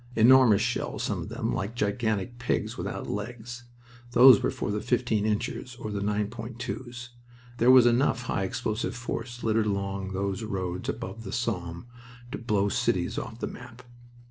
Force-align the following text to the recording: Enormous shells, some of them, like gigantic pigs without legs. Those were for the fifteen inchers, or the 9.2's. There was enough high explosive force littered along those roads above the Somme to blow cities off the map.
Enormous 0.15 0.63
shells, 0.63 1.03
some 1.03 1.21
of 1.21 1.29
them, 1.29 1.53
like 1.53 1.75
gigantic 1.75 2.39
pigs 2.39 2.75
without 2.75 3.07
legs. 3.07 3.65
Those 4.13 4.41
were 4.41 4.49
for 4.49 4.71
the 4.71 4.81
fifteen 4.81 5.27
inchers, 5.27 5.75
or 5.75 5.91
the 5.91 5.99
9.2's. 6.01 7.09
There 7.59 7.69
was 7.69 7.85
enough 7.85 8.23
high 8.23 8.41
explosive 8.41 8.95
force 8.95 9.43
littered 9.43 9.67
along 9.67 10.13
those 10.13 10.41
roads 10.43 10.89
above 10.89 11.23
the 11.23 11.31
Somme 11.31 11.85
to 12.31 12.39
blow 12.39 12.67
cities 12.67 13.19
off 13.19 13.41
the 13.41 13.45
map. 13.45 13.83